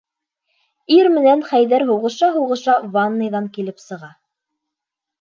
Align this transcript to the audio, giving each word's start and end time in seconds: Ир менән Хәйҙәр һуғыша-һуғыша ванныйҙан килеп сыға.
Ир 0.95 1.09
менән 1.17 1.43
Хәйҙәр 1.51 1.87
һуғыша-һуғыша 1.91 2.77
ванныйҙан 2.99 3.55
килеп 3.59 3.89
сыға. 3.89 4.15